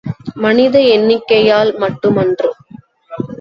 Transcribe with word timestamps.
மனித 0.35 0.75
எண்ணிக்கையால் 0.79 1.71
மட்டுமன்று. 1.77 2.49